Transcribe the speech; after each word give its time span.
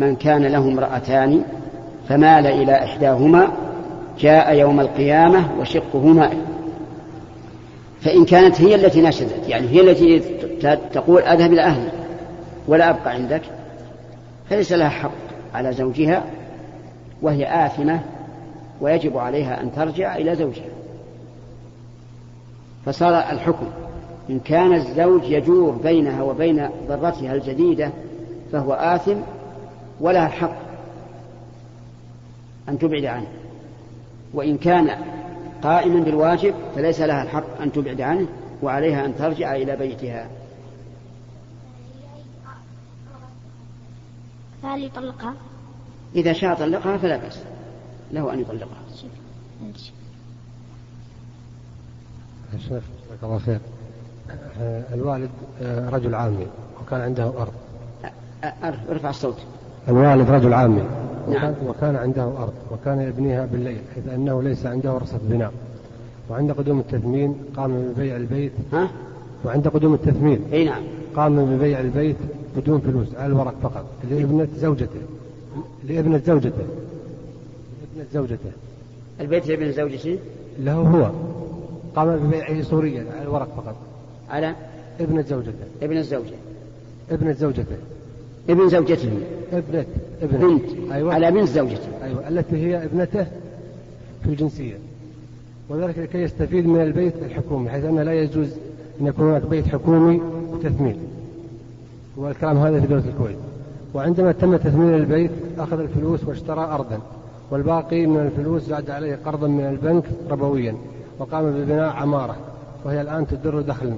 من 0.00 0.16
كان 0.16 0.42
له 0.46 0.58
امرأتان 0.58 1.42
فمال 2.08 2.46
إلى 2.46 2.84
إحداهما 2.84 3.48
جاء 4.18 4.54
يوم 4.54 4.80
القيامة 4.80 5.60
وشقه 5.60 6.06
مائل 6.06 6.38
فإن 8.00 8.24
كانت 8.24 8.60
هي 8.60 8.74
التي 8.74 9.02
نشدت 9.02 9.48
يعني 9.48 9.68
هي 9.68 9.80
التي 9.80 10.18
تقول 10.92 11.22
أذهب 11.22 11.52
إلى 11.52 11.62
أهلي 11.62 11.90
ولا 12.68 12.90
أبقى 12.90 13.10
عندك 13.14 13.42
فليس 14.50 14.72
لها 14.72 14.88
حق 14.88 15.10
على 15.54 15.72
زوجها 15.72 16.24
وهي 17.22 17.66
آثمة 17.66 18.00
ويجب 18.80 19.18
عليها 19.18 19.60
أن 19.60 19.72
ترجع 19.72 20.16
إلى 20.16 20.36
زوجها 20.36 20.70
فصار 22.86 23.14
الحكم 23.14 23.66
إن 24.30 24.40
كان 24.40 24.72
الزوج 24.74 25.24
يجور 25.24 25.70
بينها 25.70 26.22
وبين 26.22 26.68
ضرتها 26.88 27.34
الجديدة 27.34 27.90
فهو 28.52 28.72
آثم 28.72 29.16
ولها 30.00 30.26
الحق 30.26 30.56
أن 32.68 32.78
تبعد 32.78 33.04
عنه. 33.04 33.28
وإن 34.34 34.58
كان 34.58 34.90
قائما 35.62 36.00
بالواجب 36.00 36.54
فليس 36.74 37.00
لها 37.00 37.22
الحق 37.22 37.60
أن 37.60 37.72
تبعد 37.72 38.00
عنه 38.00 38.28
وعليها 38.62 39.06
أن 39.06 39.16
ترجع 39.16 39.54
إلى 39.56 39.76
بيتها. 39.76 40.28
فهل 44.62 44.84
يطلقها؟ 44.84 45.34
إذا 46.14 46.32
شاء 46.32 46.54
طلقها 46.54 46.96
فلا 46.96 47.16
بأس. 47.16 47.42
له 48.12 48.32
أن 48.32 48.40
يطلقها. 48.40 48.78
شيخ 52.58 52.82
جزاك 53.10 53.22
الله 53.22 53.38
خير. 53.38 53.60
آه، 54.60 54.94
الوالد 54.94 55.30
آه، 55.62 55.88
رجل 55.88 56.14
عامي 56.14 56.46
وكان 56.80 57.00
عنده 57.00 57.24
أرض 57.24 57.52
أرفع 58.90 59.10
الصوت. 59.10 59.38
الوالد 59.90 60.30
رجل 60.30 60.52
عامي 60.52 60.82
نعم. 61.28 61.54
وكان, 61.66 61.96
عنده 61.96 62.22
أرض 62.22 62.52
وكان 62.72 63.00
يبنيها 63.00 63.46
بالليل 63.46 63.78
حيث 63.94 64.08
أنه 64.14 64.42
ليس 64.42 64.66
عنده 64.66 64.92
رخصة 64.92 65.18
بناء. 65.22 65.52
وعند 66.30 66.52
قدوم 66.52 66.78
التثمين 66.80 67.34
قام 67.56 67.92
ببيع 67.96 68.16
البيت. 68.16 68.52
ها؟ 68.72 68.90
وعند 69.44 69.68
قدوم 69.68 69.94
التثمين 69.94 70.40
أي 70.52 70.64
نعم. 70.64 70.82
قام 71.16 71.56
ببيع 71.56 71.80
البيت 71.80 72.16
بدون 72.56 72.80
فلوس 72.80 73.14
على 73.14 73.26
الورق 73.26 73.54
فقط 73.62 73.84
لابنة 74.10 74.48
زوجته. 74.56 75.00
لابنة 75.88 76.20
زوجته. 76.26 76.64
لابنة 77.96 78.06
زوجته. 78.14 78.50
البيت 79.20 79.48
لابن 79.48 79.72
زوجته 79.72 80.18
له 80.58 80.72
هو. 80.72 81.10
قام 81.96 82.16
ببيعه 82.16 82.62
صوريا 82.62 83.04
على 83.12 83.22
الورق 83.22 83.48
فقط. 83.56 83.76
على؟ 84.30 84.54
ابنة 85.00 85.22
زوجته. 85.22 85.64
ابن 85.82 85.96
الزوجة. 85.96 86.36
ابنة 87.10 87.32
زوجته. 87.32 87.76
ابن 88.52 88.68
زوجته. 88.68 89.10
ابنة 89.52 89.84
ابنة. 90.22 90.38
بنت. 90.38 90.92
أيوة. 90.92 91.14
على 91.14 91.30
بنت 91.30 91.48
زوجته. 91.48 91.88
أيوة. 92.04 92.28
التي 92.28 92.56
هي 92.56 92.84
ابنته 92.84 93.24
في 94.22 94.26
الجنسية. 94.26 94.74
وذلك 95.68 95.98
لكي 95.98 96.18
يستفيد 96.18 96.66
من 96.66 96.80
البيت 96.80 97.14
الحكومي 97.22 97.70
حيث 97.70 97.84
أنه 97.84 98.02
لا 98.02 98.12
يجوز 98.12 98.48
أن 99.00 99.06
يكون 99.06 99.28
هناك 99.28 99.42
بيت 99.46 99.68
حكومي 99.68 100.20
وتثمين. 100.52 100.96
والكلام 102.16 102.56
هذا 102.56 102.80
في 102.80 102.86
دولة 102.86 103.04
الكويت. 103.08 103.36
وعندما 103.94 104.32
تم 104.32 104.56
تثمين 104.56 104.94
البيت 104.94 105.30
أخذ 105.58 105.80
الفلوس 105.80 106.24
واشترى 106.24 106.60
أرضا. 106.60 107.00
والباقي 107.50 108.06
من 108.06 108.20
الفلوس 108.20 108.62
زاد 108.62 108.90
عليه 108.90 109.18
قرضا 109.26 109.48
من 109.48 109.64
البنك 109.64 110.04
ربويا. 110.30 110.74
وقام 111.18 111.50
ببناء 111.50 111.92
عمارة. 111.92 112.36
وهي 112.84 113.00
الآن 113.00 113.26
تدر 113.26 113.60
دخلا. 113.60 113.94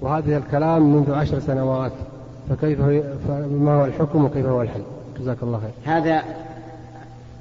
وهذه 0.00 0.36
الكلام 0.36 0.96
منذ 0.96 1.12
عشر 1.12 1.40
سنوات. 1.40 1.92
فكيف 2.48 2.80
فما 3.28 3.72
هو 3.80 3.84
الحكم 3.84 4.24
وكيف 4.24 4.46
هو 4.46 4.62
الحل؟ 4.62 4.82
جزاك 5.20 5.42
الله 5.42 5.60
خير. 5.60 5.94
هذا 5.94 6.24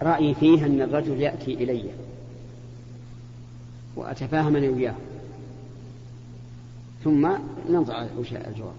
رأيي 0.01 0.33
فيه 0.33 0.65
أن 0.65 0.81
الرجل 0.81 1.21
يأتي 1.21 1.53
إلي 1.53 1.83
وأتفاهم 3.95 4.55
أنا 4.55 4.69
وياه. 4.69 4.93
ثم 7.03 7.29
وش 8.19 8.33
الجواب. 8.33 8.73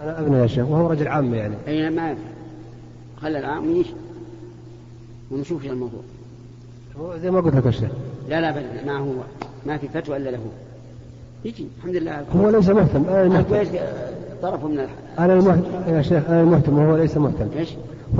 أنا 0.00 0.20
أبنى 0.20 0.36
يا 0.36 0.46
شيخ 0.46 0.68
وهو 0.68 0.90
رجل 0.90 1.08
عام 1.08 1.34
يعني. 1.34 1.54
أي 1.68 1.90
ما 1.90 2.16
خلى 3.22 3.38
العام 3.38 3.76
يجي 3.76 3.94
ونشوف 5.30 5.62
شو 5.62 5.70
الموضوع. 5.70 6.00
هو 7.00 7.16
زي 7.16 7.30
ما 7.30 7.40
قلت 7.40 7.54
لك 7.54 7.66
يا 7.66 7.70
شيخ. 7.70 7.90
لا 8.28 8.40
لا 8.40 8.50
بل 8.50 8.86
ما 8.86 8.98
هو. 8.98 9.12
ما 9.66 9.76
في 9.76 9.88
فتوى 9.88 10.16
إلا 10.16 10.30
له. 10.30 10.46
يجي 11.44 11.66
الحمد 11.78 11.96
لله. 11.96 12.24
هو 12.36 12.50
ليس 12.50 12.68
مهتم 12.68 13.04
طرف 14.42 14.64
من 14.64 14.80
الح... 14.80 14.90
أنا 15.18 15.32
المهتم 15.32 15.94
يا 15.94 16.02
شيخ 16.02 16.28
أنا 16.28 16.40
المهتم 16.40 16.78
وهو 16.78 16.96
ليس 16.96 17.16
مهتم. 17.16 17.48
إيش؟ 17.58 17.68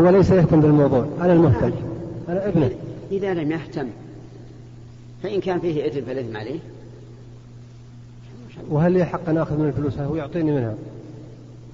هو 0.00 0.08
ليس 0.10 0.30
يهتم 0.30 0.60
بالموضوع 0.60 1.06
أنا 1.20 1.32
المهتم. 1.32 1.72
أنا 2.28 2.48
ابنه. 2.48 2.70
إذا 3.10 3.34
لم 3.34 3.52
يهتم 3.52 3.86
فإن 5.22 5.40
كان 5.40 5.60
فيه 5.60 5.86
إثم 5.86 6.00
فالإثم 6.00 6.36
عليه. 6.36 6.58
وهل 8.70 8.92
لي 8.92 9.04
حق 9.04 9.28
أن 9.28 9.38
آخذ 9.38 9.56
من 9.58 9.66
الفلوس؟ 9.68 9.98
هو 9.98 10.16
يعطيني 10.16 10.50
منها. 10.52 10.74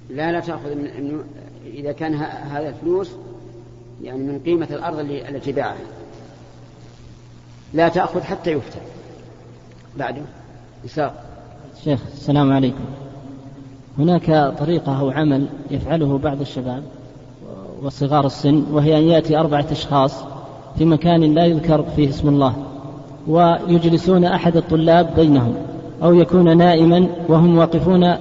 لا 0.09 0.31
لا 0.31 0.39
تأخذ 0.39 0.75
من 0.75 1.21
إذا 1.65 1.91
كان 1.91 2.13
هذا 2.51 2.69
الفلوس 2.69 3.11
يعني 4.03 4.19
من 4.19 4.39
قيمة 4.45 4.67
الأرض 4.71 4.99
اللي- 4.99 5.29
التي 5.29 5.51
باعها. 5.51 5.77
لا 7.73 7.89
تأخذ 7.89 8.21
حتى 8.21 8.51
يفتى. 8.51 8.79
بعده. 9.99 10.21
إساق 10.85 11.23
شيخ 11.83 11.99
السلام 12.13 12.51
عليكم. 12.51 12.85
هناك 13.99 14.53
طريقة 14.59 14.99
أو 14.99 15.09
عمل 15.09 15.45
يفعله 15.71 16.17
بعض 16.17 16.41
الشباب 16.41 16.83
وصغار 17.83 18.25
السن 18.25 18.63
وهي 18.71 18.97
أن 18.97 19.03
يأتي 19.03 19.37
أربعة 19.37 19.65
أشخاص 19.71 20.23
في 20.77 20.85
مكان 20.85 21.33
لا 21.33 21.45
يذكر 21.45 21.83
فيه 21.95 22.09
اسم 22.09 22.29
الله 22.29 22.53
ويجلسون 23.27 24.23
أحد 24.23 24.57
الطلاب 24.57 25.09
بينهم 25.15 25.53
أو 26.03 26.13
يكون 26.13 26.57
نائما 26.57 27.07
وهم 27.29 27.57
واقفون 27.57 28.13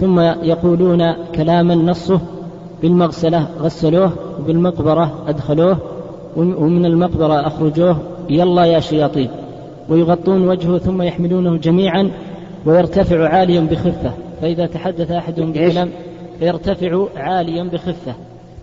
ثم 0.00 0.20
يقولون 0.20 1.12
كلاما 1.34 1.74
نصه 1.74 2.20
بالمغسلة 2.82 3.46
غسلوه 3.60 4.12
وبالمقبرة 4.40 5.12
أدخلوه 5.28 5.78
ومن 6.36 6.86
المقبرة 6.86 7.46
أخرجوه 7.46 7.96
يلا 8.30 8.64
يا 8.64 8.80
شياطين 8.80 9.28
ويغطون 9.88 10.48
وجهه 10.48 10.78
ثم 10.78 11.02
يحملونه 11.02 11.56
جميعا 11.56 12.10
ويرتفع 12.66 13.28
عاليا 13.28 13.60
بخفة. 13.60 14.12
فإذا 14.40 14.66
تحدث 14.66 15.10
أحدهم؟ 15.10 15.52
بكلام 15.52 15.90
فيرتفع 16.38 17.06
عاليا 17.16 17.62
بخفة. 17.62 18.14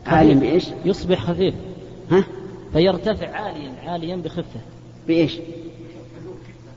عالم 0.08 0.40
بإيش؟ 0.40 0.66
يصبح 0.86 1.20
خفيف. 1.20 1.54
ها؟ 2.12 2.24
فيرتفع 2.74 3.28
عاليا 3.28 3.72
عاليا 3.86 4.16
بخفة. 4.16 4.60
بإيش؟ 5.08 5.40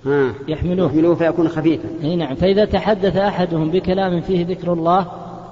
ها. 0.07 0.35
يحملوه. 0.49 0.87
يحملوه 0.87 1.15
فيكون 1.15 1.49
خفيفا. 1.49 1.89
إي 2.05 2.17
نعم. 2.17 2.35
فإذا 2.35 2.65
تحدث 2.65 3.17
أحدهم 3.17 3.71
بكلام 3.71 4.21
فيه 4.21 4.47
ذكر 4.47 4.73
الله 4.73 5.07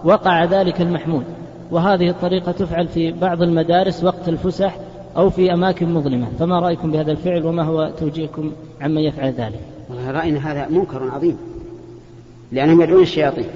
وقع 0.04 0.44
ذلك 0.44 0.80
المحمول. 0.80 1.22
وهذه 1.70 2.08
الطريقة 2.08 2.52
تفعل 2.52 2.88
في 2.88 3.12
بعض 3.12 3.42
المدارس 3.42 4.04
وقت 4.04 4.28
الفسح 4.28 4.76
أو 5.16 5.30
في 5.30 5.52
أماكن 5.52 5.94
مظلمة. 5.94 6.26
فما 6.38 6.60
رأيكم 6.60 6.90
بهذا 6.92 7.12
الفعل 7.12 7.46
وما 7.46 7.62
هو 7.62 7.92
توجيهكم 7.98 8.52
عمن 8.80 8.98
يفعل 8.98 9.32
ذلك؟ 9.32 9.60
والله 9.90 10.10
رأينا 10.10 10.52
هذا 10.52 10.68
منكر 10.68 11.10
عظيم. 11.10 11.38
لأنهم 12.52 12.80
يدعون 12.80 13.02
الشياطين. 13.02 13.48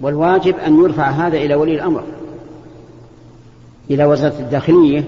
والواجب 0.00 0.56
أن 0.58 0.84
يرفع 0.84 1.10
هذا 1.10 1.36
إلى 1.36 1.54
ولي 1.54 1.74
الأمر. 1.74 2.04
إلى 3.90 4.04
وزارة 4.04 4.38
الداخلية 4.38 5.04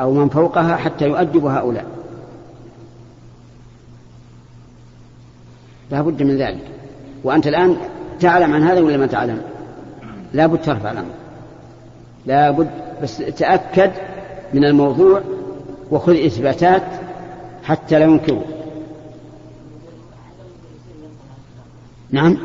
أو 0.00 0.12
من 0.12 0.28
فوقها 0.28 0.76
حتى 0.76 1.04
يؤدب 1.04 1.44
هؤلاء. 1.44 1.86
لا 5.90 6.02
بد 6.02 6.22
من 6.22 6.36
ذلك. 6.36 6.64
وأنت 7.24 7.46
الآن 7.46 7.76
تعلم 8.20 8.52
عن 8.52 8.62
هذا 8.62 8.80
ولا 8.80 8.96
ما 8.96 9.06
تعلم؟ 9.06 9.42
لا 10.32 10.46
بد 10.46 10.62
ترفع 10.62 10.92
الأمر. 10.92 11.10
لا 12.26 12.50
بد 12.50 12.70
بس 13.02 13.18
تأكد 13.18 13.90
من 14.54 14.64
الموضوع 14.64 15.20
وخذ 15.90 16.24
إثباتات 16.24 16.82
حتى 17.64 17.98
لا 17.98 18.04
ينكروا. 18.04 18.57
نعم. 22.10 22.38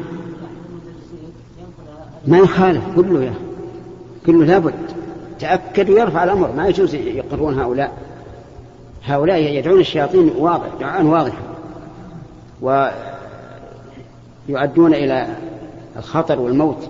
ما 2.28 2.38
يخالف 2.38 2.84
كله 2.96 3.24
يا 3.24 3.34
كله 4.26 4.46
لابد. 4.46 4.74
تأكد 5.40 5.90
ويرفع 5.90 6.24
الأمر. 6.24 6.52
ما 6.52 6.68
يجوز 6.68 6.96
يقرون 6.96 7.60
هؤلاء. 7.60 7.98
هؤلاء 9.06 9.38
يدعون 9.38 9.80
الشياطين 9.80 10.32
واضح 10.38 10.68
دعاء 10.80 11.06
واضحا 11.06 11.42
ويعدون 14.50 14.94
إلى 14.94 15.28
الخطر 15.98 16.40
والموت 16.40 16.90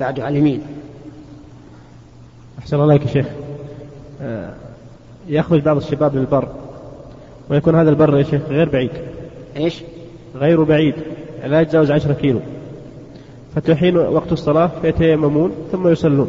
بعد 0.00 0.20
على 0.20 0.28
اليمين. 0.28 0.62
أحسن 2.58 2.80
الله 2.80 2.94
يا 2.94 3.06
شيخ. 3.06 3.26
آه، 4.22 4.54
يخرج 5.28 5.60
بعض 5.60 5.76
الشباب 5.76 6.16
للبر. 6.16 6.48
ويكون 7.50 7.74
هذا 7.74 7.90
البر 7.90 8.18
يا 8.18 8.22
شيخ 8.22 8.42
غير 8.48 8.68
بعيد. 8.68 8.90
إيش؟ 9.56 9.82
غير 10.34 10.62
بعيد. 10.62 10.94
لا 11.44 11.60
يتجاوز 11.60 11.90
عشرة 11.90 12.12
كيلو. 12.12 12.40
فتحين 13.56 13.96
وقت 13.96 14.32
الصلاة 14.32 14.70
فيتيممون 14.82 15.52
ثم 15.72 15.88
يصلون. 15.88 16.28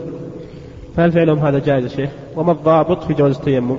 فهل 0.97 1.11
فعلهم 1.11 1.39
هذا 1.39 1.59
جائز 1.59 1.83
يا 1.83 1.89
شيخ؟ 1.89 2.09
وما 2.35 2.51
الضابط 2.51 3.03
في 3.03 3.13
جواز 3.13 3.35
التيمم؟ 3.35 3.77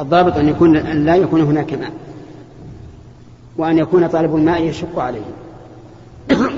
الضابط 0.00 0.36
أن 0.36 0.48
يكون 0.48 0.76
أن 0.76 1.04
لا 1.04 1.16
يكون 1.16 1.40
هناك 1.40 1.74
ماء. 1.74 1.92
وأن 3.58 3.78
يكون 3.78 4.06
طالب 4.06 4.36
الماء 4.36 4.62
يشق 4.62 4.98
عليه. 4.98 5.20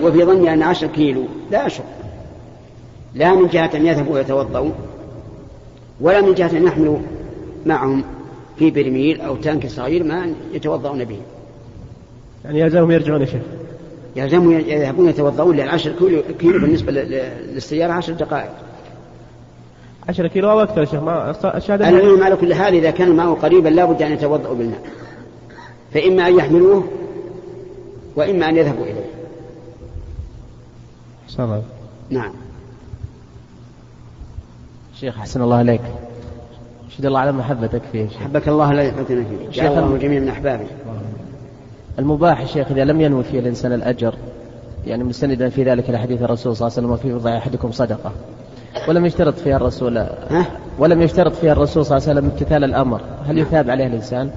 وفي 0.02 0.24
ظني 0.24 0.52
أن 0.54 0.62
عشر 0.62 0.86
كيلو 0.86 1.24
لا 1.50 1.66
أشق. 1.66 1.84
لا 3.14 3.34
من 3.34 3.48
جهة 3.48 3.70
أن 3.74 3.86
يذهبوا 3.86 4.14
ويتوضأوا 4.14 4.70
ولا 6.00 6.20
من 6.20 6.34
جهة 6.34 6.50
أن 6.50 6.64
يحملوا 6.64 6.98
معهم 7.66 8.04
في 8.56 8.70
برميل 8.70 9.20
أو 9.20 9.36
تانك 9.36 9.66
صغير 9.66 10.04
ما 10.04 10.32
يتوضأون 10.52 11.04
به. 11.04 11.18
يعني 12.44 12.60
يلزمهم 12.60 12.90
يرجعون 12.90 13.20
يا 13.20 13.26
شيخ. 13.26 13.42
يلزمهم 14.16 14.52
يذهبون 14.52 15.08
يتوضأون 15.08 15.56
لأن 15.56 15.68
عشر 15.68 15.92
كيلو, 15.92 16.22
كيلو 16.38 16.60
بالنسبة 16.60 16.92
للسيارة 16.92 17.92
عشر 17.92 18.12
دقائق. 18.12 18.50
10 20.08 20.28
كيلو 20.28 20.50
أو 20.50 20.60
أكثر 20.60 20.80
يا 20.80 20.84
شيخ 20.84 21.02
ما 21.02 21.30
الشهادة 21.56 21.88
المهم 21.88 22.22
على 22.22 22.36
كل 22.36 22.54
حال 22.54 22.74
إذا 22.74 22.90
كان 22.90 23.08
الماء 23.08 23.34
قريبا 23.34 23.68
لا 23.68 23.84
بد 23.84 24.02
أن 24.02 24.12
يتوضأوا 24.12 24.54
بالماء. 24.54 24.80
فإما 25.94 26.28
أن 26.28 26.38
يحملوه 26.38 26.84
وإما 28.16 28.48
أن 28.48 28.56
يذهبوا 28.56 28.84
إليه. 28.84 29.10
صلى 31.28 31.62
نعم. 32.10 32.32
شيخ 35.00 35.18
أحسن 35.18 35.42
الله 35.42 35.56
عليك. 35.56 35.82
أشهد 36.88 37.06
الله 37.06 37.18
على 37.18 37.32
محبتك 37.32 37.82
فيه 37.92 38.08
شيخ. 38.08 38.18
حبك 38.18 38.48
الله 38.48 38.72
لا 38.72 38.82
يحبتنا 38.82 39.24
فيه. 39.24 39.50
شيخ 39.50 39.72
الله 39.72 39.98
جميع 39.98 40.20
من 40.20 40.28
أحبابه. 40.28 40.66
المباح 41.98 42.46
شيخ 42.46 42.70
إذا 42.70 42.84
لم 42.84 43.00
ينوي 43.00 43.24
فيه 43.24 43.38
الإنسان 43.40 43.72
الأجر 43.72 44.14
يعني 44.86 45.04
مستندا 45.04 45.48
في 45.48 45.64
ذلك 45.64 45.90
إلى 45.90 45.98
حديث 45.98 46.22
الرسول 46.22 46.56
صلى 46.56 46.66
الله 46.68 46.78
عليه 46.78 46.88
وسلم 46.88 46.90
وفي 46.90 47.12
وضع 47.12 47.38
أحدكم 47.38 47.72
صدقة. 47.72 48.12
ولم 48.88 49.06
يشترط 49.06 49.34
فيها 49.34 49.56
الرسول 49.56 49.98
ها؟ 49.98 50.46
ولم 50.78 51.02
يشترط 51.02 51.32
فيها 51.32 51.52
الرسول 51.52 51.84
صلى 51.84 51.96
الله 51.96 52.08
عليه 52.08 52.18
وسلم 52.18 52.30
امتثال 52.30 52.64
الأمر. 52.64 53.00
هل 53.26 53.38
يثاب 53.38 53.70
عليه 53.70 53.86
الإنسان؟ 53.86 54.30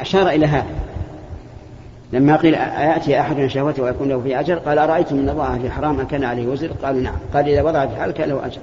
أشار 0.00 0.28
إلى 0.28 0.46
هذا. 0.46 0.66
لما 2.12 2.36
قيل 2.36 2.54
أيأتي 2.54 3.20
أحد 3.20 3.46
شهوته 3.46 3.82
ويكون 3.82 4.08
له 4.08 4.20
في 4.20 4.40
أجر 4.40 4.54
قال 4.54 4.78
أرأيتم 4.78 5.16
من 5.16 5.28
الله 5.28 5.58
في 5.58 5.70
حرام 5.70 6.02
كان 6.06 6.24
عليه 6.24 6.46
وزر؟ 6.46 6.70
قالوا 6.82 7.00
نعم. 7.00 7.16
قال 7.34 7.48
إذا 7.48 7.62
وضع 7.62 7.86
في 7.86 7.96
حال 7.96 8.10
كان 8.10 8.28
له 8.28 8.46
أجر. 8.46 8.60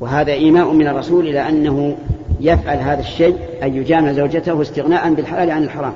وهذا 0.00 0.32
إيماء 0.32 0.72
من 0.72 0.86
الرسول 0.86 1.28
إلى 1.28 1.48
أنه 1.48 1.96
يفعل 2.40 2.78
هذا 2.78 3.00
الشيء 3.00 3.36
أن 3.62 3.76
يجامع 3.76 4.12
زوجته 4.12 4.62
استغناء 4.62 5.14
بالحلال 5.14 5.50
عن 5.50 5.62
الحرام. 5.62 5.94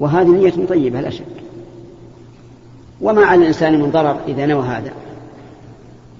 وهذه 0.00 0.28
نية 0.28 0.66
طيبة 0.68 1.00
لا 1.00 1.10
شك. 1.10 1.24
وما 3.00 3.24
على 3.24 3.40
الإنسان 3.40 3.80
من 3.80 3.90
ضرر 3.90 4.16
إذا 4.28 4.46
نوى 4.46 4.62
هذا. 4.62 4.92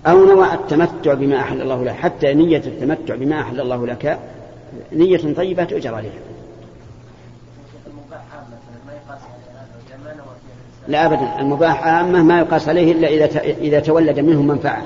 أو 0.07 0.25
نوى 0.25 0.55
التمتع 0.55 1.15
بما 1.15 1.41
أحل 1.41 1.63
الله 1.63 1.85
له 1.85 1.93
حتى 1.93 2.35
نية 2.35 2.63
التمتع 2.67 3.15
بما 3.15 3.41
أحل 3.41 3.61
الله 3.61 3.87
لك 3.87 4.19
نية 4.93 5.35
طيبة 5.35 5.65
تؤجر 5.65 5.95
عليها. 5.95 6.21
لا 10.89 11.07
أبدا. 11.07 11.41
المباح 11.41 11.87
عامة 11.87 12.23
ما 12.23 12.39
يقاس 12.39 12.69
عليه 12.69 12.93
إلا 12.93 13.09
إذا 13.09 13.41
إذا 13.41 13.81
تولد 13.81 14.21
منه 14.21 14.43
منفعة 14.43 14.83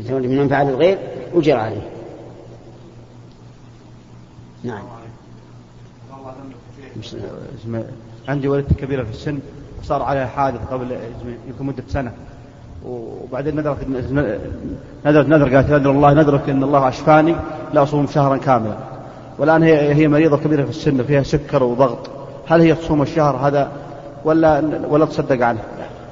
إذا 0.00 0.08
تولد 0.08 0.26
من 0.26 0.38
منفعة 0.38 0.62
الغير 0.62 0.98
أجر 1.34 1.56
عليه. 1.56 1.82
نعم. 4.64 4.82
عندي 8.28 8.48
ولدتي 8.48 8.74
كبيرة 8.74 9.02
في 9.02 9.10
السن 9.10 9.38
وصار 9.82 10.02
عليها 10.02 10.26
حادث 10.26 10.60
قبل 10.70 10.96
يمكن 11.48 11.66
مدة 11.66 11.82
سنة. 11.88 12.12
وبعدين 12.86 13.56
نذرت 13.56 13.88
نذرت 15.04 15.28
نذر 15.28 15.56
قالت 15.56 15.70
نذر 15.70 15.90
الله 15.90 16.12
نذرك 16.12 16.48
إن 16.48 16.62
الله 16.62 16.88
أشفاني 16.88 17.36
لا 17.72 17.82
أصوم 17.82 18.06
شهرا 18.06 18.36
كاملا. 18.36 18.76
والآن 19.38 19.62
هي 19.62 19.94
هي 19.94 20.08
مريضة 20.08 20.36
كبيرة 20.36 20.64
في 20.64 20.70
السن 20.70 21.00
وفيها 21.00 21.22
سكر 21.22 21.62
وضغط. 21.62 22.10
هل 22.46 22.60
هي 22.60 22.74
تصوم 22.74 23.02
الشهر 23.02 23.36
هذا 23.36 23.72
ولا 24.24 24.62
ولا 24.88 25.04
تصدق 25.04 25.46
عنه؟ 25.46 25.60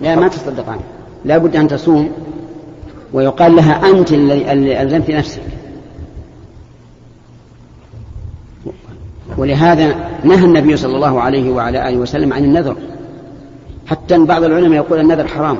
لا 0.00 0.16
ما 0.16 0.28
تصدق 0.28 0.68
عنه. 0.68 0.82
لا 1.24 1.38
بد 1.38 1.56
أن 1.56 1.68
تصوم. 1.68 2.12
ويقال 3.12 3.56
لها 3.56 3.90
أنت 3.90 4.12
اللي 4.12 4.82
ألزمت 4.82 5.10
نفسك 5.10 5.42
ولهذا 9.36 9.94
نهى 10.24 10.44
النبي 10.44 10.76
صلى 10.76 10.96
الله 10.96 11.20
عليه 11.20 11.50
وعلى 11.50 11.88
آله 11.88 11.96
وسلم 11.96 12.32
عن 12.32 12.44
النذر. 12.44 12.76
حتى 13.86 14.18
بعض 14.18 14.44
العلماء 14.44 14.72
يقول 14.72 15.00
النذر 15.00 15.26
حرام. 15.26 15.58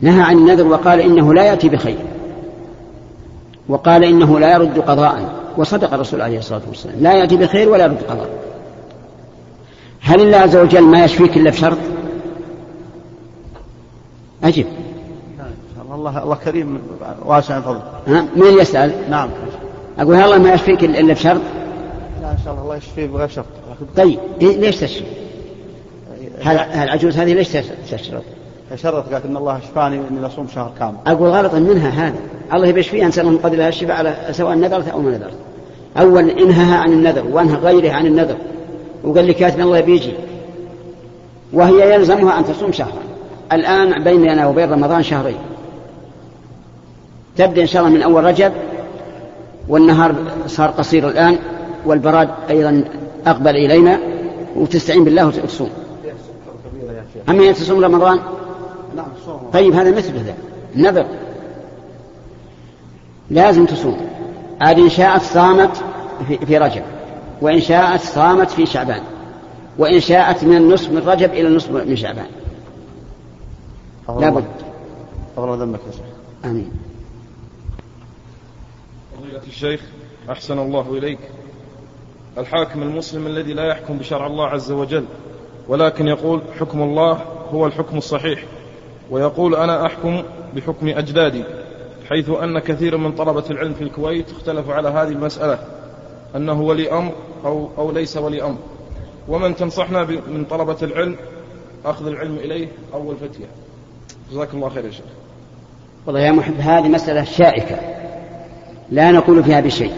نهى 0.00 0.22
عن 0.22 0.38
النذر 0.38 0.66
وقال 0.66 1.00
إنه 1.00 1.34
لا 1.34 1.44
يأتي 1.44 1.68
بخير. 1.68 1.98
وقال 3.68 4.04
إنه 4.04 4.38
لا 4.38 4.52
يرد 4.52 4.78
قضاء. 4.78 5.32
وصدق 5.56 5.94
الرسول 5.94 6.20
عليه 6.20 6.38
الصلاة 6.38 6.62
والسلام. 6.68 6.96
لا 7.00 7.12
يأتي 7.12 7.36
بخير 7.36 7.68
ولا 7.68 7.84
يرد 7.84 8.02
قضاء. 8.02 8.28
هل 10.00 10.20
الله 10.20 10.36
عز 10.36 10.56
وجل 10.56 10.82
ما 10.82 11.04
يشفيك 11.04 11.36
إلا 11.36 11.50
بشرط؟ 11.50 11.78
أجب. 14.44 14.66
الله 16.00 16.22
الله 16.22 16.36
كريم 16.36 16.80
واسع 17.24 17.60
فضل 17.60 17.80
ها؟ 18.06 18.24
من 18.36 18.58
يسأل؟ 18.60 18.92
نعم. 19.10 19.28
أقول 19.98 20.14
الله 20.14 20.38
ما 20.38 20.52
يشفيك 20.52 20.84
الا 20.84 21.12
بشرط 21.12 21.40
لا 22.22 22.32
إن 22.32 22.38
شاء 22.44 22.52
الله 22.52 22.64
الله 22.64 22.76
يشفيه 22.76 23.06
بغير 23.06 23.28
شرط 23.28 23.44
طيب 23.96 24.18
ليش 24.40 24.76
تشفي؟ 24.76 25.04
العجوز 26.74 27.18
هذه 27.18 27.34
ليش 27.34 27.48
تشرط 27.90 28.22
شرط 28.76 29.12
قالت 29.12 29.26
إن 29.26 29.36
الله 29.36 29.58
اشفاني 29.58 30.00
اني 30.10 30.26
اصوم 30.26 30.48
شهر 30.54 30.72
كامل. 30.78 30.94
أقول 31.06 31.28
غلط 31.28 31.54
منها 31.54 31.88
هذا، 31.88 32.18
الله 32.54 32.72
بيشفيها 32.72 33.06
إن 33.06 33.26
من 33.26 33.38
قدر 33.38 33.56
لها 33.56 33.68
الشفاء 33.68 33.96
على 33.96 34.16
سواء 34.30 34.54
نذرت 34.54 34.88
أو 34.88 35.00
ما 35.00 35.10
نذرت. 35.10 35.36
أول 35.98 36.30
إنهاها 36.30 36.76
عن 36.76 36.92
النذر 36.92 37.26
وأنهى 37.26 37.56
غيره 37.56 37.92
عن 37.92 38.06
النذر. 38.06 38.36
وقال 39.04 39.24
لي 39.24 39.34
كاتب 39.34 39.60
الله 39.60 39.80
بيجي 39.80 40.12
وهي 41.52 41.94
يلزمها 41.94 42.38
أن 42.38 42.44
تصوم 42.44 42.72
شهرا. 42.72 43.02
الآن 43.52 44.04
بيننا 44.04 44.46
وبين 44.46 44.72
رمضان 44.72 45.02
شهرين. 45.02 45.38
تبدأ 47.36 47.62
إن 47.62 47.66
شاء 47.66 47.82
الله 47.82 47.94
من 47.94 48.02
أول 48.02 48.24
رجب 48.24 48.52
والنهار 49.68 50.14
صار 50.46 50.70
قصير 50.70 51.08
الآن 51.08 51.38
والبراد 51.86 52.28
أيضا 52.50 52.84
أقبل 53.26 53.56
إلينا 53.56 53.98
وتستعين 54.56 55.04
بالله 55.04 55.26
وتصوم. 55.26 55.70
أما 57.28 57.52
تصوم 57.52 57.84
رمضان؟ 57.84 58.18
نعم 58.96 59.06
طيب 59.52 59.74
هذا 59.74 59.90
مثل 59.90 60.12
ذا 60.12 60.34
نذر. 60.76 61.06
لازم 63.30 63.66
تصوم. 63.66 63.96
عاد 64.60 64.78
إن 64.78 64.88
شاءت 64.88 65.22
صامت 65.22 65.84
في 66.46 66.58
رجب 66.58 66.82
وإن 67.40 67.60
شاءت 67.60 68.00
صامت 68.00 68.50
في 68.50 68.66
شعبان 68.66 69.02
وإن 69.78 70.00
شاءت 70.00 70.44
من 70.44 70.56
النصف 70.56 70.90
من 70.90 70.98
رجب 70.98 71.30
إلى 71.32 71.48
النصف 71.48 71.70
من 71.70 71.96
شعبان. 71.96 72.26
لابد 74.08 74.44
الله 75.38 75.54
ذنبك 75.54 75.80
يا 75.86 75.92
شيخ. 75.92 76.00
آمين. 76.44 76.70
فضيلة 79.20 79.42
الشيخ 79.46 79.80
أحسن 80.30 80.58
الله 80.58 80.98
إليك. 80.98 81.18
الحاكم 82.38 82.82
المسلم 82.82 83.26
الذي 83.26 83.52
لا 83.52 83.64
يحكم 83.64 83.98
بشرع 83.98 84.26
الله 84.26 84.46
عز 84.46 84.72
وجل 84.72 85.04
ولكن 85.68 86.06
يقول 86.08 86.42
حكم 86.60 86.82
الله 86.82 87.12
هو 87.52 87.66
الحكم 87.66 87.98
الصحيح 87.98 88.44
ويقول 89.10 89.54
أنا 89.54 89.86
أحكم 89.86 90.22
بحكم 90.56 90.88
أجدادي 90.88 91.44
حيث 92.08 92.30
أن 92.30 92.58
كثيرا 92.58 92.96
من 92.96 93.12
طلبة 93.12 93.44
العلم 93.50 93.74
في 93.74 93.84
الكويت 93.84 94.30
اختلفوا 94.30 94.74
على 94.74 94.88
هذه 94.88 95.08
المسألة 95.08 95.58
أنه 96.36 96.62
ولي 96.62 96.92
أمر 96.92 97.12
أو, 97.44 97.68
أو 97.78 97.92
ليس 97.92 98.16
ولي 98.16 98.42
أمر. 98.42 98.58
ومن 99.28 99.56
تنصحنا 99.56 100.04
من 100.04 100.44
طلبة 100.50 100.76
العلم 100.82 101.16
أخذ 101.84 102.06
العلم 102.06 102.36
إليه 102.36 102.68
أول 102.94 103.16
فتية. 103.16 103.46
جزاك 104.30 104.54
الله 104.54 104.68
خير 104.68 104.84
يا 104.84 104.90
شيخ. 104.90 105.04
والله 106.06 106.20
يا 106.20 106.32
محب 106.32 106.60
هذه 106.60 106.88
مسألة 106.88 107.24
شائكة. 107.24 107.99
لا 108.90 109.10
نقول 109.10 109.44
فيها 109.44 109.60
بشيء. 109.60 109.92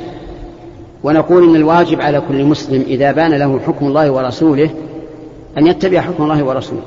ونقول 1.05 1.49
إن 1.49 1.57
الواجب 1.57 2.01
على 2.01 2.23
كل 2.29 2.45
مسلم 2.45 2.83
إذا 2.87 3.13
بان 3.13 3.35
له 3.35 3.61
حكم 3.67 3.87
الله 3.87 4.11
ورسوله 4.11 4.71
أن 5.59 5.67
يتبع 5.67 6.01
حكم 6.01 6.23
الله 6.23 6.43
ورسوله 6.43 6.83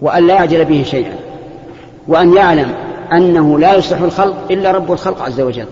وأن 0.00 0.26
لا 0.26 0.34
يعجل 0.34 0.64
به 0.64 0.82
شيئا 0.82 1.16
وأن 2.08 2.36
يعلم 2.36 2.74
أنه 3.12 3.58
لا 3.58 3.74
يصلح 3.74 4.00
الخلق 4.00 4.36
إلا 4.50 4.70
رب 4.70 4.92
الخلق 4.92 5.22
عز 5.22 5.40
وجل. 5.40 5.66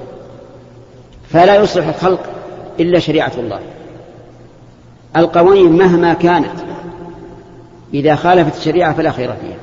فلا 1.28 1.56
يصلح 1.56 1.88
الخلق 1.88 2.20
إلا 2.80 2.98
شريعة 2.98 3.32
الله. 3.38 3.60
القوانين 5.16 5.72
مهما 5.72 6.14
كانت 6.14 6.54
إذا 7.94 8.14
خالفت 8.14 8.56
الشريعة 8.56 8.94
فلا 8.94 9.10
خير 9.10 9.32
فيها. 9.32 9.56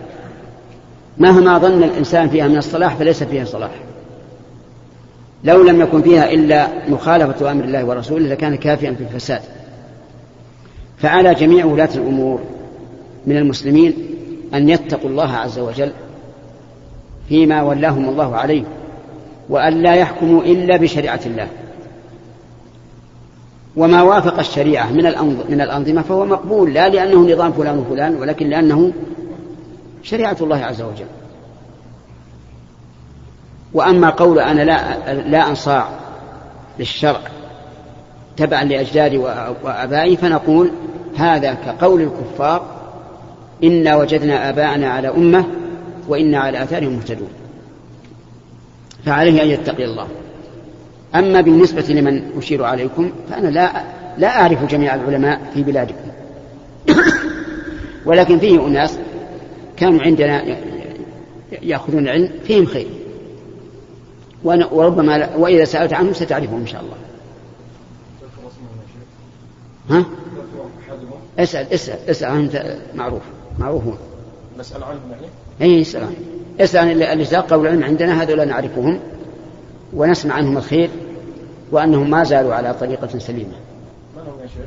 مهما 1.18 1.58
ظن 1.58 1.84
الإنسان 1.84 2.30
فيها 2.30 2.48
من 2.48 2.58
الصلاح 2.58 2.96
فليس 2.96 3.24
فيها 3.24 3.46
صلاح. 3.46 3.72
لو 5.44 5.64
لم 5.64 5.82
يكن 5.82 6.02
فيها 6.02 6.32
إلا 6.32 6.68
مخالفة 6.90 7.52
أمر 7.52 7.64
الله 7.64 7.86
ورسوله 7.86 8.28
لكان 8.28 8.56
كافيا 8.56 8.92
في 8.92 9.04
الفساد. 9.04 9.42
فعلى 10.98 11.34
جميع 11.34 11.66
ولاة 11.66 11.90
الأمور 11.96 12.40
من 13.26 13.38
المسلمين 13.38 13.94
أن 14.54 14.70
يتقوا 14.70 15.10
الله 15.10 15.32
عز 15.32 15.60
وجل 15.60 15.92
فيما 17.30 17.62
ولاهم 17.62 18.10
الله 18.10 18.36
عليه 18.36 18.64
وأن 19.50 19.74
لا 19.82 19.96
يحكموا 19.96 20.42
إلا 20.42 20.78
بشريعة 20.78 21.20
الله. 21.26 21.48
وما 23.76 24.02
وافق 24.02 24.40
الشريعة 24.40 24.92
من 24.92 25.04
من 25.50 25.62
الأنظمة 25.62 26.02
فهو 26.02 26.26
مقبول 26.26 26.74
لا 26.74 26.90
لأنه 26.90 27.34
نظام 27.34 27.52
فلان 27.52 27.80
وفلان 27.80 28.16
ولكن 28.16 28.50
لأنه 28.50 28.92
شريعة 30.04 30.38
الله 30.42 30.58
عز 30.58 30.82
وجل. 30.82 31.06
وأما 33.74 34.10
قول 34.10 34.40
أنا 34.40 34.62
لا 34.62 35.14
لا 35.14 35.50
أنصاع 35.50 35.90
للشرع 36.80 37.22
تبعا 38.38 38.64
لأجدادي 38.64 39.18
وآبائي 39.64 40.18
فنقول 40.18 40.72
هذا 41.18 41.54
كقول 41.54 42.02
الكفار 42.02 42.66
إنا 43.64 43.96
وجدنا 43.96 44.50
آباءنا 44.50 44.90
على 44.90 45.08
أمة 45.08 45.46
وإنا 46.08 46.40
على 46.40 46.64
آثارهم 46.64 46.94
مهتدون. 46.94 47.30
فعليه 49.06 49.44
أن 49.44 49.48
يتقي 49.48 49.86
الله. 49.86 50.08
أما 51.16 51.42
بالنسبة 51.42 51.86
لمن 51.90 52.22
أشير 52.38 52.64
عليكم 52.64 53.12
فأنا 53.30 53.48
لا 53.48 53.72
لا 54.18 54.42
أعرف 54.42 54.66
جميع 54.66 54.96
العلماء 54.96 55.42
في 55.54 55.64
بلادكم. 55.64 56.08
ولكن 58.06 58.40
فيه 58.40 58.68
أناس 58.68 59.00
كانوا 59.78 60.02
عندنا 60.02 60.44
يأخذون 61.62 62.04
العلم 62.04 62.30
فيهم 62.44 62.66
خير. 62.66 62.88
وربما 64.44 65.36
وإذا 65.36 65.66
سألت 65.66 65.94
عنهم 65.94 66.14
ستعرفهم 66.14 66.60
إن 66.60 66.68
شاء 66.68 66.82
الله. 66.82 66.96
ها؟ 69.90 70.06
اسأل 71.40 71.74
اسأل 71.74 72.10
اسأل 72.10 72.32
أنت 72.32 72.78
معروف 72.96 73.22
معروفون 73.60 73.98
نسأل 74.60 74.84
عنهم 74.84 75.12
يعني؟ 75.12 75.28
اي 75.62 75.82
اسأل 75.82 76.02
عنهم 76.02 76.16
اسأل 76.60 76.80
عن 76.80 77.12
اللي 77.12 77.26
ساقوا 77.26 77.62
العلم 77.62 77.84
عندنا 77.84 78.24
هذول 78.24 78.48
نعرفهم 78.48 79.00
ونسمع 79.94 80.34
عنهم 80.34 80.58
الخير 80.58 80.90
وأنهم 81.72 82.10
ما 82.10 82.24
زالوا 82.24 82.54
على 82.54 82.74
طريقة 82.74 83.20
سليمة. 83.20 83.56
من 84.16 84.22
هم 84.22 84.40
يا 84.42 84.48
شيخ؟ 84.48 84.66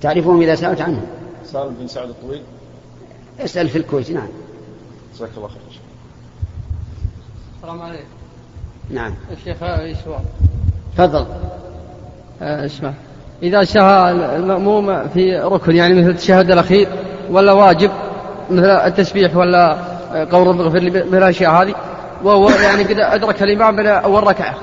تعرفهم 0.00 0.42
إذا 0.42 0.54
سألت 0.54 0.80
عنهم. 0.80 1.06
سالم 1.44 1.74
بن 1.80 1.86
سعد 1.86 2.08
الطويل. 2.08 2.42
اسأل 3.40 3.68
في 3.68 3.78
الكويت 3.78 4.10
نعم. 4.10 4.28
جزاك 5.14 5.30
الله 5.36 5.48
خير 5.48 5.58
السلام 7.56 7.82
عليكم. 7.82 8.04
نعم. 8.90 9.14
الشيخ 9.32 9.62
اي 9.62 9.94
سؤال 10.04 10.20
تفضل. 10.96 11.26
آه، 12.42 12.66
اسمع. 12.66 12.92
إذا 13.42 13.64
شهى 13.64 14.10
المأموم 14.36 15.08
في 15.08 15.36
ركن 15.36 15.76
يعني 15.76 15.94
مثل 15.94 16.10
التشهد 16.10 16.50
الأخير 16.50 16.88
ولا 17.30 17.52
واجب 17.52 17.90
مثل 18.50 18.64
التسبيح 18.64 19.36
ولا 19.36 19.78
قول 20.32 20.46
رب 20.46 20.60
اغفر 20.60 20.78
لي 20.78 20.90
من 20.90 21.18
الأشياء 21.18 21.50
هذه 21.50 21.74
وهو 22.24 22.48
يعني 22.48 22.82
قد 22.82 22.98
أدرك 22.98 23.42
الإمام 23.42 23.76
من 23.76 23.86
أول 23.86 24.26
ركعة. 24.26 24.54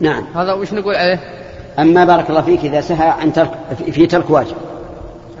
نعم. 0.00 0.24
هذا 0.34 0.52
وش 0.52 0.72
نقول 0.72 0.94
عليه؟ 0.94 1.20
أما 1.78 2.04
بارك 2.04 2.30
الله 2.30 2.42
فيك 2.42 2.64
إذا 2.64 2.80
سهى 2.80 3.08
عن 3.08 3.32
ترك 3.32 3.50
في 3.90 4.06
ترك 4.06 4.30
واجب 4.30 4.56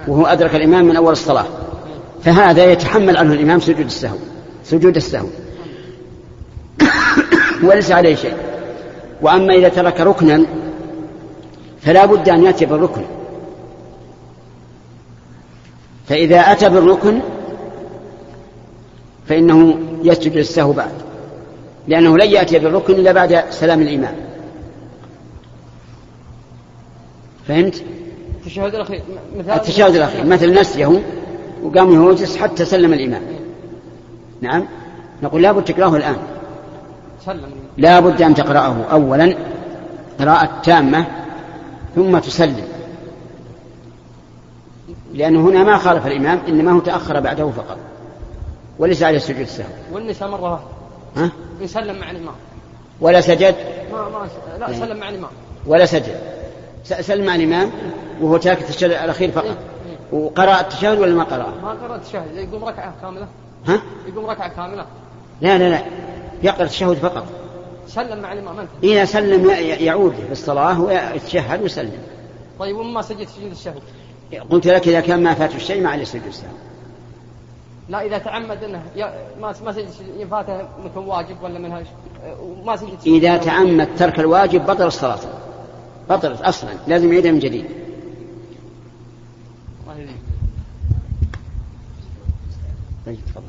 وهو 0.08 0.26
أدرك 0.26 0.54
الإمام 0.54 0.84
من 0.84 0.96
أول 0.96 1.12
الصلاة. 1.12 1.44
فهذا 2.22 2.64
يتحمل 2.64 3.16
عنه 3.16 3.32
الإمام 3.32 3.60
سجود 3.60 3.86
السهو. 3.86 4.16
سجود 4.64 4.96
السهو. 4.96 5.26
وليس 7.62 7.92
عليه 7.92 8.14
شيء. 8.14 8.36
وأما 9.22 9.54
إذا 9.54 9.68
ترك 9.68 10.00
ركنا 10.00 10.46
فلا 11.80 12.06
بد 12.06 12.28
أن 12.28 12.44
يأتي 12.44 12.66
بالركن. 12.66 13.02
فإذا 16.06 16.40
أتى 16.40 16.68
بالركن 16.68 17.20
فإنه 19.28 19.78
يسجد 20.02 20.36
السهو 20.36 20.72
بعد. 20.72 20.92
لأنه 21.88 22.16
لن 22.18 22.30
يأتي 22.30 22.58
بالركن 22.58 22.94
إلا 22.94 23.12
بعد 23.12 23.44
سلام 23.50 23.82
الإمام. 23.82 24.14
فهمت؟ 27.48 27.82
التشهد 28.36 28.74
الأخير 28.74 29.02
مثل 29.38 29.50
التشهد 29.50 29.94
الأخير 29.94 30.26
مثل 30.26 30.60
نسيه 30.60 31.02
وقام 31.62 31.92
يهوجس 31.92 32.36
حتى 32.36 32.64
سلم 32.64 32.92
الإمام. 32.92 33.22
نعم؟ 34.40 34.64
نقول 35.22 35.42
لابد 35.42 35.64
تقرأه 35.64 35.96
الآن. 35.96 36.16
سلم 36.16 36.35
لا 37.78 38.00
بد 38.00 38.22
أن 38.22 38.34
تقرأه 38.34 38.84
أولا 38.92 39.36
قراءة 40.20 40.60
تامة 40.62 41.06
ثم 41.94 42.18
تسلم. 42.18 42.68
لأنه 45.14 45.40
هنا 45.40 45.64
ما 45.64 45.78
خالف 45.78 46.06
الإمام 46.06 46.40
إنما 46.48 46.72
هو 46.72 46.78
تأخر 46.78 47.20
بعده 47.20 47.50
فقط. 47.50 47.78
وليس 48.78 49.02
عليه 49.02 49.18
سجود 49.18 49.40
السهو. 49.40 49.66
والنساء 49.92 50.28
مرة 50.28 50.52
واحدة. 50.52 50.66
ها؟ 51.16 51.30
يسلم 51.60 52.00
مع 52.00 52.10
الإمام. 52.10 52.34
ولا 53.00 53.20
سجد؟ 53.20 53.54
ما 53.92 54.08
ما 54.08 54.28
لا 54.58 54.68
إيه. 54.68 54.74
سلم 54.74 54.96
مع 54.96 55.08
الإمام. 55.08 55.30
ولا 55.66 55.86
سجد. 55.86 56.20
سلم 56.84 57.26
مع 57.26 57.34
الإمام 57.34 57.70
وهو 58.20 58.36
تارك 58.36 58.60
التشهد 58.60 58.90
الأخير 58.90 59.30
فقط. 59.30 59.44
إيه؟ 59.44 59.50
إيه؟ 60.12 60.18
وقرأ 60.18 60.60
التشهد 60.60 60.98
ولا 60.98 61.14
ما 61.14 61.24
قرأ؟ 61.24 61.52
ما 61.62 61.70
قرأ 61.70 61.96
التشهد. 61.96 62.36
يقوم 62.36 62.64
ركعة 62.64 62.94
كاملة. 63.02 63.26
ها؟ 63.66 63.80
يقوم 64.08 64.26
ركعة 64.26 64.48
كاملة. 64.48 64.86
لا 65.40 65.58
لا 65.58 65.70
لا. 65.70 65.80
يقرأ 66.42 66.62
التشهد 66.62 66.96
فقط. 66.96 67.26
سلم 67.88 68.22
مع 68.22 68.32
الإمام 68.32 68.58
أنت. 68.58 68.68
إذا 68.82 69.04
سلم 69.04 69.50
يعود 69.60 70.14
في 70.14 70.32
الصلاة 70.32 70.80
ويتشهد 70.80 71.62
ويسلم. 71.62 71.98
طيب 72.58 72.76
وما 72.76 73.02
سجد 73.02 73.28
سجود 73.28 73.50
الشهو 73.50 73.74
قلت 74.50 74.66
لك 74.66 74.88
إذا 74.88 75.00
كان 75.00 75.22
ما 75.22 75.34
فات 75.34 75.54
الشيء 75.54 75.82
ما 75.82 75.90
عليه 75.90 76.04
سجود 76.04 76.26
السهو. 76.26 76.52
لا 77.88 78.06
إذا 78.06 78.18
تعمد 78.18 78.64
أنه 78.64 78.82
ما 79.40 79.54
ما 79.64 79.72
سجد 79.72 79.88
يفاته 80.18 80.68
مثل 80.84 80.98
واجب 80.98 81.42
ولا 81.42 81.58
منها 81.58 81.82
ما 82.64 82.76
سجد 82.76 82.98
إذا 83.06 83.36
تعمد 83.36 83.88
ترك 83.98 84.20
الواجب 84.20 84.66
بطل 84.66 84.86
الصلاة. 84.86 85.18
بطلت 86.10 86.40
أصلا 86.40 86.70
لازم 86.86 87.12
يعيدها 87.12 87.32
من 87.32 87.38
جديد. 87.38 87.64
طيب 93.06 93.18
تفضل. 93.26 93.44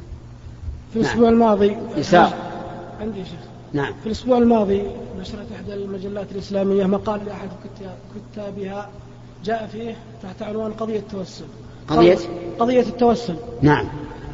في 0.94 1.00
الأسبوع 1.00 1.24
نعم. 1.24 1.34
الماضي 1.34 1.78
يسار. 1.96 2.34
عندي 3.02 3.26
شيخ. 3.26 3.40
نعم. 3.74 3.94
في 4.02 4.06
الأسبوع 4.06 4.38
الماضي 4.38 4.84
نشرت 5.20 5.52
إحدى 5.56 5.74
المجلات 5.74 6.32
الإسلامية 6.32 6.86
مقال 6.86 7.26
لأحد 7.26 7.50
كتابها 8.34 8.90
جاء 9.46 9.68
فيه 9.72 9.96
تحت 10.24 10.42
عنوان 10.42 10.72
قضية 10.72 11.00
التوسل. 11.00 11.46
قضية؟ 11.88 12.18
قضية 12.60 12.82
التوسل. 12.82 13.36
نعم. 13.62 13.86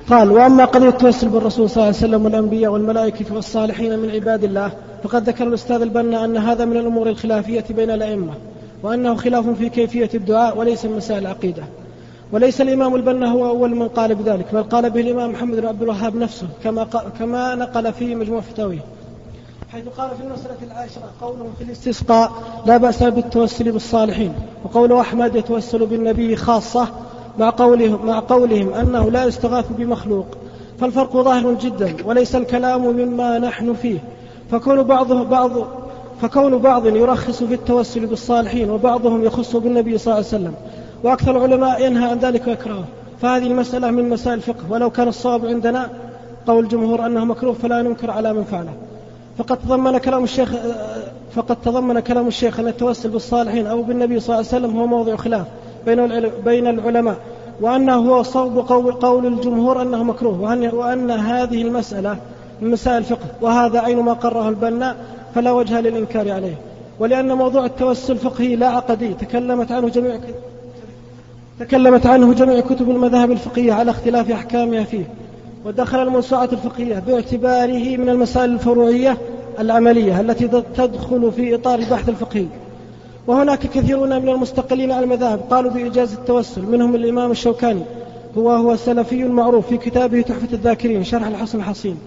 قال 0.09 0.31
وأما 0.31 0.65
قضية 0.65 0.89
التوسل 0.89 1.29
بالرسول 1.29 1.69
صلى 1.69 1.75
الله 1.75 1.95
عليه 1.95 2.07
وسلم 2.07 2.25
والأنبياء 2.25 2.71
والملائكة 2.71 3.35
والصالحين 3.35 3.99
من 3.99 4.09
عباد 4.09 4.43
الله 4.43 4.71
فقد 5.03 5.29
ذكر 5.29 5.47
الأستاذ 5.47 5.81
البنا 5.81 6.25
أن 6.25 6.37
هذا 6.37 6.65
من 6.65 6.77
الأمور 6.77 7.09
الخلافية 7.09 7.65
بين 7.69 7.91
الأئمة 7.91 8.33
وأنه 8.83 9.15
خلاف 9.15 9.49
في 9.49 9.69
كيفية 9.69 10.09
الدعاء 10.13 10.57
وليس 10.57 10.85
من 10.85 10.97
مسائل 10.97 11.21
العقيدة. 11.21 11.63
وليس 12.33 12.61
الإمام 12.61 12.95
البنا 12.95 13.31
هو 13.31 13.47
أول 13.47 13.75
من 13.75 13.87
قال 13.87 14.15
بذلك 14.15 14.45
بل 14.53 14.63
قال 14.63 14.89
به 14.89 15.01
الإمام 15.01 15.31
محمد 15.31 15.55
بن 15.55 15.65
عبد 15.67 15.81
الوهاب 15.81 16.15
نفسه 16.15 16.47
كما, 16.63 16.87
كما 17.19 17.55
نقل 17.55 17.93
في 17.93 18.15
مجموع 18.15 18.41
فتاويه. 18.41 18.79
حيث 19.71 19.83
قال 19.97 20.09
في 20.09 20.23
المسألة 20.23 20.55
العاشرة 20.71 21.11
قوله 21.21 21.47
في 21.57 21.63
الاستسقاء 21.63 22.31
لا 22.65 22.77
بأس 22.77 23.03
بالتوسل 23.03 23.71
بالصالحين 23.71 24.33
وقول 24.63 24.93
أحمد 24.93 25.35
يتوسل 25.35 25.85
بالنبي 25.85 26.35
خاصة 26.35 26.87
مع 27.39 27.49
قولهم, 27.49 28.05
مع 28.05 28.19
قولهم 28.19 28.73
أنه 28.73 29.11
لا 29.11 29.25
يستغاث 29.25 29.65
بمخلوق. 29.77 30.25
فالفرق 30.79 31.17
ظاهر 31.17 31.53
جدا 31.53 31.95
وليس 32.05 32.35
الكلام 32.35 32.81
مما 32.81 33.39
نحن 33.39 33.73
فيه. 33.73 33.99
فكون 34.51 34.83
بعضه 34.83 35.23
بعض 35.23 35.51
فكون 36.21 36.57
بعض 36.57 36.85
يرخص 36.85 37.43
في 37.43 37.53
التوسل 37.53 38.05
بالصالحين 38.05 38.69
وبعضهم 38.69 39.25
يخص 39.25 39.55
بالنبي 39.55 39.97
صلى 39.97 40.13
الله 40.13 40.27
عليه 40.27 40.27
وسلم. 40.27 40.53
وأكثر 41.03 41.45
العلماء 41.45 41.85
ينهى 41.85 42.09
عن 42.09 42.17
ذلك 42.17 42.47
ويكرهه. 42.47 42.85
فهذه 43.21 43.47
المسألة 43.47 43.91
من 43.91 44.09
مسائل 44.09 44.37
الفقه. 44.37 44.63
ولو 44.69 44.89
كان 44.89 45.07
الصواب 45.07 45.45
عندنا 45.45 45.89
قول 46.47 46.63
الجمهور 46.63 47.05
أنه 47.05 47.25
مكروه 47.25 47.53
فلا 47.53 47.81
ننكر 47.81 48.11
على 48.11 48.33
من 48.33 48.43
فعله. 48.43 48.73
فقد 49.37 49.57
تضمن 49.57 49.97
كلام 49.97 50.23
الشيخ 50.23 50.51
فقد 51.35 51.55
تضمن 51.55 51.99
كلام 51.99 52.27
الشيخ 52.27 52.59
أن 52.59 52.67
التوسل 52.67 53.09
بالصالحين 53.09 53.67
أو 53.67 53.81
بالنبي 53.81 54.19
صلى 54.19 54.35
الله 54.35 54.47
عليه 54.53 54.65
وسلم 54.65 54.79
هو 54.79 54.87
موضع 54.87 55.15
خلاف 55.15 55.45
بين 55.85 56.29
بين 56.45 56.67
العلماء 56.67 57.15
وأنه 57.61 57.95
هو 57.95 58.23
صوب 58.23 58.57
قول, 58.57 58.93
قول 58.93 59.25
الجمهور 59.25 59.81
أنه 59.81 60.03
مكروه. 60.03 60.41
وأن, 60.41 60.69
وأن 60.73 61.11
هذه 61.11 61.61
المسألة 61.61 62.17
من 62.61 62.71
مسائل 62.71 62.97
الفقه. 62.97 63.25
وهذا 63.41 63.79
عين 63.79 63.99
ما 63.99 64.13
قرره 64.13 64.49
البناء 64.49 64.95
فلا 65.35 65.51
وجه 65.51 65.81
للإنكار 65.81 66.31
عليه. 66.31 66.55
ولأن 66.99 67.33
موضوع 67.33 67.65
التوسل 67.65 68.17
فقهي 68.17 68.55
لا 68.55 68.67
عقدي 68.67 69.13
تكلمت 69.13 69.71
عنه 69.71 69.89
جميع 69.89 70.19
تكلمت 71.59 72.05
عنه 72.05 72.33
جميع 72.33 72.59
كتب 72.59 72.89
المذاهب 72.89 73.31
الفقهية 73.31 73.73
على 73.73 73.91
اختلاف 73.91 74.31
أحكامها 74.31 74.83
فيه 74.83 75.05
ودخل 75.65 76.03
الموسوعات 76.03 76.53
الفقهية 76.53 76.99
باعتباره 77.07 77.97
من 77.97 78.09
المسائل 78.09 78.49
الفروعية 78.49 79.17
العملية 79.59 80.21
التي 80.21 80.47
تدخل 80.77 81.31
في 81.31 81.55
إطار 81.55 81.79
البحث 81.79 82.09
الفقهي. 82.09 82.45
وهناك 83.27 83.59
كثيرون 83.59 84.21
من 84.21 84.29
المستقلين 84.29 84.91
على 84.91 85.03
المذاهب 85.03 85.39
قالوا 85.49 85.71
بإجازة 85.71 86.17
التوسل 86.17 86.61
منهم 86.61 86.95
الإمام 86.95 87.31
الشوكاني 87.31 87.81
هو 88.37 88.51
هو 88.51 88.75
سلفي 88.75 89.23
معروف 89.23 89.67
في 89.67 89.77
كتابه 89.77 90.21
تحفة 90.21 90.53
الذاكرين 90.53 91.03
شرح 91.03 91.27
الحصن 91.27 91.57
الحصين. 91.57 91.97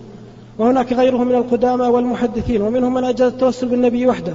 وهناك 0.59 0.93
غيره 0.93 1.25
من 1.25 1.35
القدامى 1.35 1.87
والمحدثين 1.87 2.62
ومنهم 2.62 2.95
من 2.95 3.05
أجاز 3.05 3.33
التوسل 3.33 3.69
بالنبي 3.69 4.07
وحده 4.07 4.33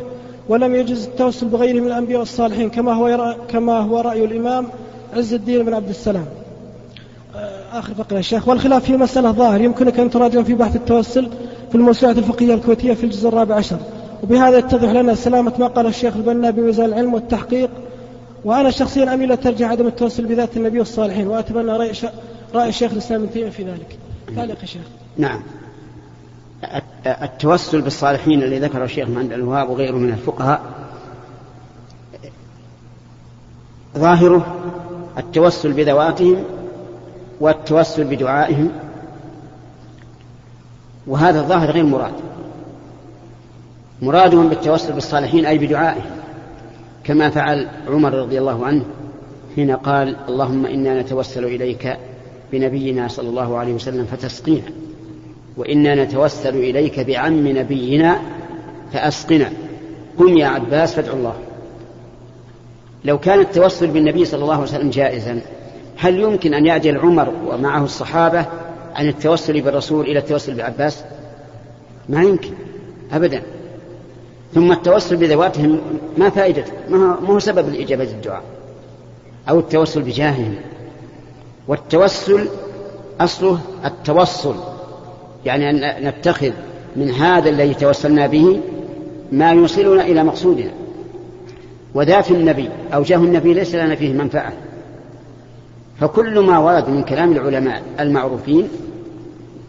ولم 0.50 0.75
يجز 0.75 1.08
التوسل 1.08 1.48
بغيره 1.48 1.80
من 1.80 1.88
الأنبياء 1.88 2.20
والصالحين 2.20 2.70
كما 2.70 2.94
هو 2.94 3.36
كما 3.50 3.80
هو 3.80 4.00
رأي 4.00 4.25
الإمام 4.25 4.68
عز 5.13 5.34
الدين 5.34 5.65
بن 5.65 5.74
عبد 5.74 5.89
السلام. 5.89 6.25
آه، 7.36 7.80
آخر 7.80 7.94
فقرة 7.94 8.18
يا 8.18 8.22
شيخ. 8.22 8.48
والخلاف 8.48 8.86
في 8.86 8.98
مسألة 8.98 9.32
ظاهر. 9.32 9.62
يمكنك 9.62 10.00
أن 10.00 10.10
تراجع 10.10 10.44
في 10.44 10.53
بحث 10.53 10.75
التوسل 10.75 11.30
في 11.70 11.75
الموسوعة 11.75 12.12
الفقهية 12.12 12.53
الكويتية 12.53 12.94
في 12.94 13.03
الجزء 13.03 13.30
الرابع 13.30 13.56
عشر. 13.56 13.77
وبهذا 14.24 14.58
يتضح 14.58 14.89
لنا 14.89 15.15
سلامة 15.15 15.53
ما 15.60 15.68
قال 15.68 15.86
الشيخ 15.86 16.15
البنا 16.15 16.50
بميزان 16.50 16.86
العلم 16.86 17.13
والتحقيق. 17.13 17.70
وأنا 18.46 18.70
شخصيا 18.70 19.13
أميل 19.13 19.38
ترجع 19.38 19.68
عدم 19.68 19.88
التوسل 19.88 20.25
بذات 20.25 20.58
النبي 20.58 20.80
والصالحين 20.80 21.27
وأتمنى 21.27 21.72
رأي, 21.72 21.94
ش... 21.94 22.06
رأي 22.53 22.70
الشيخ 22.70 22.91
الإسلام 22.91 23.22
ابن 23.22 23.32
تيمية 23.32 23.50
في 23.50 23.63
ذلك. 23.63 23.98
تعليق 24.36 24.62
يا 24.62 24.65
شيخ. 24.65 24.82
نعم. 25.18 25.41
التوسل 27.06 27.82
بالصالحين 27.82 28.44
الذي 28.44 28.60
ذكره 28.60 28.84
الشيخ 28.84 29.10
محمد 29.10 29.32
الوهاب 29.32 29.70
وغيره 29.70 29.98
من 29.98 30.10
الفقهاء 30.10 30.62
ظاهره 33.98 34.56
التوسل 35.18 35.74
بذواتهم 35.74 36.44
والتوسل 37.39 38.03
بدعائهم. 38.03 38.72
وهذا 41.08 41.39
الظاهر 41.39 41.72
غير 41.72 41.86
مراد. 41.86 42.13
مرادهم 44.01 44.50
بالتوسل 44.50 44.94
بالصالحين 44.94 45.46
أي 45.46 45.58
بدعائهم. 45.58 46.12
كما 47.03 47.30
فعل 47.30 47.68
عمر 47.88 48.13
رضي 48.13 48.39
الله 48.39 48.65
عنه 48.65 48.84
حين 49.56 49.72
قال 49.72 50.15
اللهم 50.30 50.65
إنا 50.65 51.01
نتوسل 51.01 51.46
إليك 51.46 51.98
بنبينا 52.51 53.08
صلى 53.08 53.30
الله 53.30 53.58
عليه 53.58 53.74
وسلم 53.74 54.06
فتسقينا 54.06 54.72
وإنا 55.58 56.03
نتوسل 56.03 56.56
إليك 56.56 57.00
بعم 57.00 57.48
نبينا 57.48 58.22
فأسقنا. 58.94 59.50
قم 60.20 60.38
يا 60.38 60.48
عباس 60.48 60.94
فادعوا 60.96 61.18
الله. 61.18 61.36
لو 63.05 63.20
كان 63.20 63.39
التوسل 63.39 63.88
بالنبي 63.88 64.25
صلى 64.25 64.43
الله 64.43 64.53
عليه 64.53 64.63
وسلم 64.63 64.89
جائزا 64.89 65.41
هل 65.98 66.20
يمكن 66.20 66.53
أن 66.53 66.65
يعجل 66.65 66.98
عمر 66.98 67.34
ومعه 67.48 67.84
الصحابة 67.84 68.46
عن 68.96 69.08
التوسل 69.08 69.62
بالرسول 69.62 70.05
إلى 70.05 70.20
التوسل 70.20 70.55
بعباس؟ 70.55 71.03
ما 72.10 72.24
يمكن 72.24 72.51
أبدا. 73.13 73.41
ثم 74.53 74.72
التوسل 74.72 75.15
بذواتهم 75.15 75.81
ما 76.17 76.29
فائدته 76.29 76.72
ما 76.89 77.17
هو 77.25 77.39
سبب 77.39 77.70
لإجابة 77.70 78.03
الدعاء؟ 78.03 78.43
أو 79.50 79.60
التوسل 79.60 80.01
بجاههم. 80.01 80.55
والتوسل 81.67 82.48
أصله 83.22 83.60
التوصل 83.86 84.55
يعني 85.46 85.70
أن 85.70 86.08
نتخذ 86.08 86.51
من 86.96 87.12
هذا 87.12 87.50
الذي 87.50 87.74
توسلنا 87.74 88.27
به 88.27 88.60
ما 89.31 89.51
يوصلنا 89.51 90.01
إلى 90.01 90.24
مقصودنا. 90.24 90.72
وذات 91.93 92.31
النبي 92.31 92.69
أو 92.93 93.03
جاه 93.03 93.17
النبي 93.17 93.53
ليس 93.53 93.75
لنا 93.75 93.95
فيه 93.95 94.13
منفعة. 94.13 94.53
فكل 96.00 96.39
ما 96.39 96.57
ورد 96.57 96.89
من 96.89 97.03
كلام 97.03 97.31
العلماء 97.31 97.81
المعروفين 98.00 98.67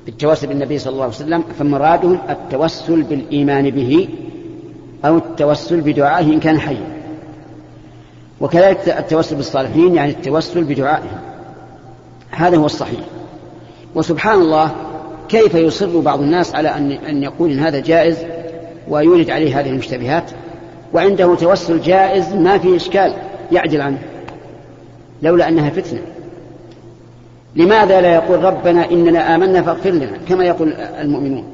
بالتوسل 0.07 0.47
بالنبي 0.47 0.79
صلى 0.79 0.93
الله 0.93 1.05
عليه 1.05 1.14
وسلم 1.14 1.45
فمرادهم 1.59 2.19
التوسل 2.31 3.02
بالإيمان 3.02 3.71
به 3.71 4.09
أو 5.05 5.17
التوسل 5.17 5.81
بدعائه 5.81 6.25
إن 6.25 6.41
كان 6.41 6.61
حيا. 6.61 7.02
وكذلك 8.41 8.88
التوسل 8.88 9.37
بالصالحين 9.37 9.95
يعني 9.95 10.11
التوسل 10.11 10.64
بدعائهم 10.64 11.21
هذا 12.31 12.57
هو 12.57 12.67
الصحيح. 12.67 13.00
وسبحان 13.95 14.41
الله 14.41 14.71
كيف 15.29 15.55
يصر 15.55 16.01
بعض 16.01 16.20
الناس 16.20 16.55
على 16.55 16.68
أن 17.09 17.23
يقول 17.23 17.51
إن 17.51 17.59
هذا 17.59 17.81
جائز 17.81 18.18
ويولد 18.88 19.31
عليه 19.31 19.61
هذه 19.61 19.70
المشتبهات؟ 19.70 20.31
وعنده 20.94 21.35
توسل 21.35 21.81
جائز 21.81 22.33
ما 22.33 22.59
في 22.59 22.76
إشكال 22.76 23.14
يعدل 23.52 23.81
عنه 23.81 23.98
لولا 25.22 25.48
أنها 25.48 25.70
فتنة. 25.70 26.00
لماذا 27.57 28.00
لا 28.00 28.14
يقول 28.14 28.44
ربنا 28.44 28.90
إننا 28.90 29.35
آمنا 29.35 29.62
فاغفر 29.62 29.90
لنا 29.90 30.18
كما 30.28 30.44
يقول 30.44 30.72
المؤمنون. 30.72 31.44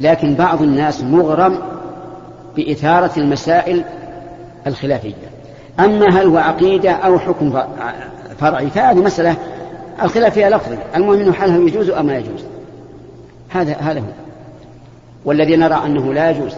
لكن 0.00 0.34
بعض 0.34 0.62
الناس 0.62 1.02
مغرم 1.02 1.58
بإثارة 2.56 3.10
المسائل 3.16 3.84
الخلافية. 4.66 5.14
أما 5.80 6.06
هل 6.20 6.26
هو 6.26 6.36
عقيدة 6.36 6.90
أو 6.90 7.18
حكم 7.18 7.62
فرعي 8.38 8.70
فهذه 8.70 8.98
مسألة 8.98 9.36
الخلاف 10.02 10.34
فيها 10.34 10.50
لفظي. 10.50 10.78
المهم 10.96 11.20
أنه 11.20 11.34
هل 11.38 11.68
يجوز 11.68 11.90
أم 11.90 12.10
لا 12.10 12.18
يجوز؟ 12.18 12.44
هذا 13.48 13.76
هذا 13.76 14.00
هو. 14.00 14.04
والذي 15.24 15.56
نرى 15.56 15.82
أنه 15.86 16.14
لا 16.14 16.30
يجوز. 16.30 16.54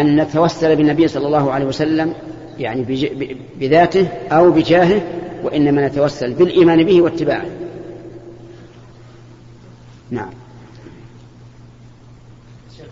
أن 0.00 0.20
نتوسل 0.20 0.76
بالنبي 0.76 1.08
صلى 1.08 1.26
الله 1.26 1.52
عليه 1.52 1.64
وسلم 1.66 2.14
يعني 2.58 2.82
بذاته 3.60 4.08
أو 4.32 4.50
بجاهه 4.50 5.02
وإنما 5.42 5.88
نتوسل 5.88 6.34
بالإيمان 6.34 6.84
به 6.84 7.02
واتباعه. 7.02 7.46
نعم. 10.10 10.30
شيخ 12.76 12.86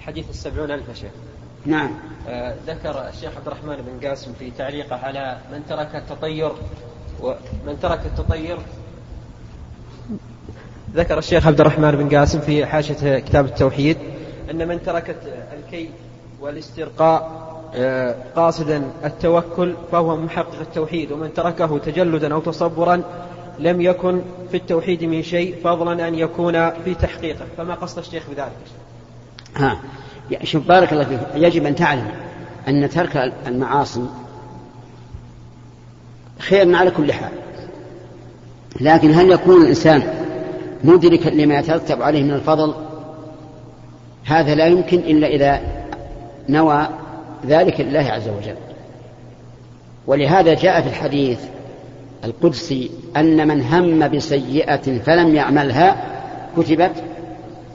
حديث 0.00 0.30
السبعون 0.30 0.70
ألف 0.70 0.98
شيخ. 0.98 1.10
نعم. 1.66 1.90
آه 2.28 2.54
ذكر 2.66 3.08
الشيخ 3.08 3.36
عبد 3.36 3.46
الرحمن 3.46 3.76
بن 3.76 4.08
قاسم 4.08 4.32
في 4.38 4.50
تعليقه 4.50 4.96
على 4.96 5.38
من 5.52 5.62
ترك 5.68 5.96
التطير 5.96 6.52
ومن 7.20 7.80
ترك 7.82 8.00
التطير. 8.06 8.58
ذكر 10.94 11.18
الشيخ 11.18 11.46
عبد 11.46 11.60
الرحمن 11.60 11.90
بن 11.90 12.16
قاسم 12.16 12.40
في 12.40 12.66
حاشية 12.66 13.18
كتاب 13.18 13.44
التوحيد 13.44 13.96
أن 14.50 14.68
من 14.68 14.82
ترك 14.82 15.16
الكي 15.58 15.88
والاسترقاء 16.42 17.42
آه، 17.74 18.14
قاصدا 18.36 18.90
التوكل 19.04 19.74
فهو 19.92 20.16
محقق 20.16 20.60
التوحيد 20.60 21.12
ومن 21.12 21.34
تركه 21.34 21.78
تجلدا 21.78 22.34
أو 22.34 22.40
تصبرا 22.40 23.02
لم 23.58 23.80
يكن 23.80 24.22
في 24.50 24.56
التوحيد 24.56 25.04
من 25.04 25.22
شيء 25.22 25.56
فضلا 25.64 26.08
أن 26.08 26.14
يكون 26.14 26.70
في 26.70 26.94
تحقيقه. 26.94 27.44
فما 27.56 27.74
قصد 27.74 27.98
الشيخ 27.98 28.22
بذلك؟ 28.30 28.52
ها 29.56 29.78
شوف 30.44 30.66
بارك 30.66 30.92
الله 30.92 31.04
فيك 31.04 31.20
يجب 31.34 31.66
أن 31.66 31.74
تعلم 31.74 32.10
أن 32.68 32.90
ترك 32.90 33.32
المعاصي 33.46 34.06
خير 36.38 36.76
على 36.76 36.90
كل 36.90 37.12
حال. 37.12 37.32
لكن 38.80 39.10
هل 39.10 39.30
يكون 39.30 39.62
الإنسان 39.62 40.02
مدركا 40.84 41.28
لما 41.28 41.58
يترتب 41.58 42.02
عليه 42.02 42.22
من 42.22 42.32
الفضل؟ 42.32 42.74
هذا 44.24 44.54
لا 44.54 44.66
يمكن 44.66 44.98
إلا 44.98 45.26
إذا 45.26 45.81
نوى 46.48 46.88
ذلك 47.46 47.80
لله 47.80 48.10
عز 48.10 48.28
وجل. 48.28 48.56
ولهذا 50.06 50.54
جاء 50.54 50.80
في 50.80 50.88
الحديث 50.88 51.38
القدسي 52.24 52.90
أن 53.16 53.48
من 53.48 53.62
هم 53.62 54.08
بسيئة 54.08 54.98
فلم 54.98 55.34
يعملها 55.34 55.96
كتبت 56.56 56.92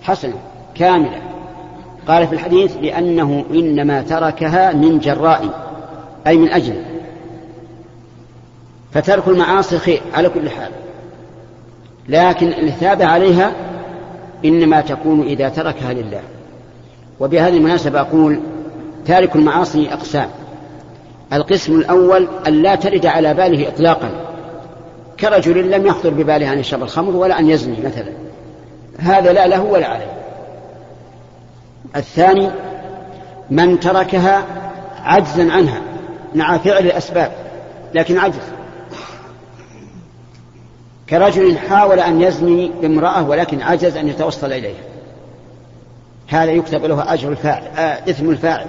حسنة 0.01 0.35
كاملة. 0.75 1.21
قال 2.07 2.27
في 2.27 2.33
الحديث 2.33 2.77
لأنه 2.81 3.45
إنما 3.51 4.01
تركها 4.01 4.73
من 4.73 4.99
جراء 4.99 5.49
أي 6.27 6.37
من 6.37 6.49
أجل. 6.49 6.83
فترك 8.91 9.27
المعاصي 9.27 9.77
خير 9.77 10.01
على 10.13 10.29
كل 10.29 10.49
حال. 10.49 10.71
لكن 12.09 12.47
الإثابة 12.47 13.05
عليها 13.05 13.51
إنما 14.45 14.81
تكون 14.81 15.21
إذا 15.21 15.49
تركها 15.49 15.93
لله. 15.93 16.21
وبهذه 17.19 17.57
المناسبة 17.57 18.01
أقول 18.01 18.39
تارك 19.07 19.35
المعاصي 19.35 19.93
أقسام. 19.93 20.29
القسم 21.33 21.75
الأول 21.75 22.27
أن 22.47 22.53
لا 22.61 22.75
ترد 22.75 23.05
على 23.05 23.33
باله 23.33 23.67
إطلاقا. 23.67 24.09
كرجل 25.19 25.71
لم 25.71 25.85
يخطر 25.85 26.09
بباله 26.09 26.53
أن 26.53 26.59
يشرب 26.59 26.83
الخمر 26.83 27.15
ولا 27.15 27.39
أن 27.39 27.49
يزني 27.49 27.77
مثلا. 27.85 28.11
هذا 28.99 29.33
لا 29.33 29.47
له 29.47 29.61
ولا 29.61 29.87
عليه. 29.87 30.13
الثاني 31.95 32.49
من 33.51 33.79
تركها 33.79 34.45
عجزا 35.03 35.51
عنها 35.51 35.81
مع 36.35 36.57
فعل 36.57 36.85
الأسباب 36.85 37.31
لكن 37.93 38.17
عجز. 38.17 38.53
كرجل 41.09 41.57
حاول 41.57 41.99
أن 41.99 42.21
يزني 42.21 42.71
بامرأة 42.81 43.29
ولكن 43.29 43.61
عجز 43.61 43.97
أن 43.97 44.07
يتوصل 44.07 44.51
إليها. 44.51 44.83
هذا 46.27 46.51
يكتب 46.51 46.85
له 46.85 47.13
أجر 47.13 47.29
الفاعل 47.29 47.63
آه 47.77 48.09
إثم 48.09 48.29
الفاعل. 48.29 48.67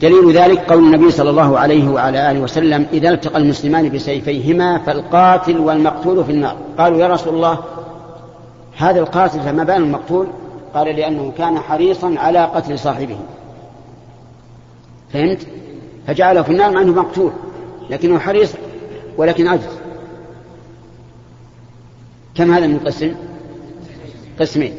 دليل 0.00 0.32
ذلك 0.32 0.58
قول 0.58 0.84
النبي 0.84 1.10
صلى 1.10 1.30
الله 1.30 1.58
عليه 1.58 1.88
وعلى 1.88 2.30
آله 2.30 2.40
وسلم 2.40 2.86
إذا 2.92 3.08
التقى 3.08 3.38
المسلمان 3.38 3.88
بسيفيهما 3.88 4.78
فالقاتل 4.78 5.58
والمقتول 5.58 6.24
في 6.24 6.32
النار. 6.32 6.56
قالوا 6.78 6.98
يا 6.98 7.08
رسول 7.08 7.34
الله 7.34 7.58
هذا 8.76 9.00
القاتل 9.00 9.40
فما 9.40 9.64
بال 9.64 9.76
المقتول؟ 9.76 10.26
قال 10.74 10.96
لأنه 10.96 11.32
كان 11.38 11.58
حريصا 11.58 12.14
على 12.18 12.44
قتل 12.44 12.78
صاحبه. 12.78 13.18
فهمت؟ 15.12 15.46
فجعله 16.06 16.42
في 16.42 16.52
النار 16.52 16.70
مع 16.70 16.80
أنه 16.80 16.92
مقتول 16.92 17.32
لكنه 17.90 18.18
حريص 18.18 18.52
ولكن 19.16 19.48
عجز. 19.48 19.78
كم 22.34 22.52
هذا 22.52 22.66
من 22.66 22.78
قسم؟ 22.78 23.14
قسمين. 24.40 24.74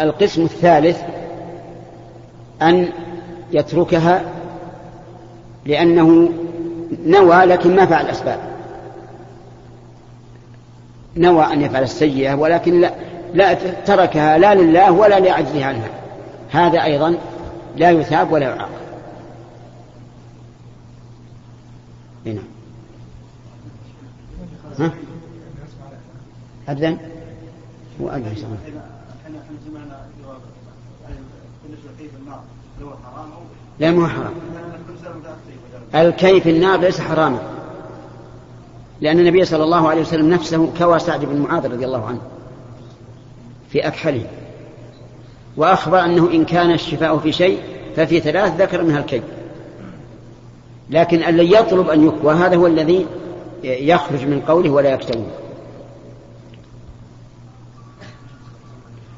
القسم 0.00 0.42
الثالث 0.42 1.02
أن 2.62 2.88
يتركها 3.52 4.22
لأنه 5.66 6.32
نوى 7.06 7.44
لكن 7.44 7.76
ما 7.76 7.86
فعل 7.86 8.04
الأسباب. 8.04 8.40
نوى 11.16 11.44
أن 11.44 11.62
يفعل 11.62 11.82
السيئة 11.82 12.34
ولكن 12.34 12.80
لا, 12.80 12.94
لا 13.34 13.54
تركها 13.86 14.38
لا 14.38 14.54
لله 14.54 14.92
ولا 14.92 15.20
لعجزه 15.20 15.64
عنها. 15.64 15.88
هذا 16.50 16.84
أيضا 16.84 17.14
لا 17.76 17.90
يثاب 17.90 18.32
ولا 18.32 18.46
يعاقب. 18.46 18.78
هنا 22.26 22.42
ها؟ 24.78 24.92
أذن 29.50 29.74
وأذن 32.82 33.30
لا 33.78 33.90
مو 33.90 34.06
حرام. 34.06 34.32
الكي 35.94 36.40
في 36.40 36.50
النار 36.50 36.80
ليس 36.80 37.00
حراما. 37.00 37.38
لأن 39.00 39.18
النبي 39.18 39.44
صلى 39.44 39.64
الله 39.64 39.88
عليه 39.88 40.00
وسلم 40.00 40.30
نفسه 40.30 40.72
كوى 40.78 40.98
سعد 40.98 41.24
بن 41.24 41.36
معاذ 41.36 41.72
رضي 41.72 41.84
الله 41.84 42.06
عنه 42.06 42.20
في 43.70 43.86
أكحله 43.86 44.26
وأخبر 45.56 46.04
أنه 46.04 46.30
إن 46.30 46.44
كان 46.44 46.70
الشفاء 46.70 47.18
في 47.18 47.32
شيء 47.32 47.58
ففي 47.96 48.20
ثلاث 48.20 48.60
ذكر 48.60 48.82
منها 48.82 48.98
الكي 48.98 49.22
لكن 50.90 51.22
الذي 51.22 51.52
يطلب 51.52 51.88
أن 51.88 52.06
يكوى 52.06 52.34
هذا 52.34 52.56
هو 52.56 52.66
الذي 52.66 53.06
يخرج 53.62 54.24
من 54.24 54.40
قوله 54.40 54.70
ولا 54.70 54.90
يكتوي 54.90 55.22
آه، 55.22 55.26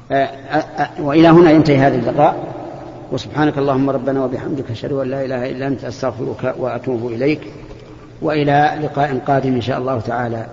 وإلى 0.99 1.27
هنا 1.27 1.51
ينتهي 1.51 1.77
هذا 1.77 1.95
اللقاء. 1.95 2.53
وسبحانك 3.11 3.57
اللهم 3.57 3.89
ربنا 3.89 4.23
وبحمدك 4.23 4.71
أشهد 4.71 4.91
أن 4.91 5.07
لا 5.07 5.25
إله 5.25 5.49
إلا 5.49 5.67
أنت 5.67 5.83
أستغفرك 5.83 6.55
وأتوب 6.59 7.07
إليك. 7.07 7.41
وإلى 8.21 8.79
لقاء 8.81 9.19
قادم 9.27 9.53
إن 9.53 9.61
شاء 9.61 9.77
الله 9.77 9.99
تعالى. 9.99 10.45